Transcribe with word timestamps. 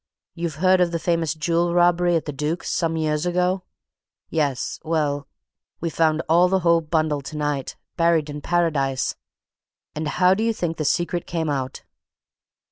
You've 0.33 0.55
heard 0.55 0.81
of 0.81 0.91
the 0.91 0.97
famous 0.97 1.35
jewel 1.35 1.75
robbery 1.75 2.15
at 2.15 2.25
the 2.25 2.31
Duke's, 2.33 2.71
some 2.71 2.97
years 2.97 3.27
ago? 3.27 3.65
Yes? 4.31 4.79
well, 4.83 5.27
we've 5.79 5.93
found 5.93 6.23
all 6.27 6.47
the 6.49 6.61
whole 6.61 6.81
bundle 6.81 7.21
tonight 7.21 7.75
buried 7.97 8.27
in 8.27 8.41
Paradise! 8.41 9.15
And 9.93 10.07
how 10.07 10.33
do 10.33 10.41
you 10.43 10.53
think 10.53 10.77
the 10.77 10.85
secret 10.85 11.27
came 11.27 11.51
out?" 11.51 11.83